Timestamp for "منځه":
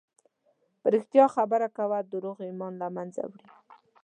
2.95-3.21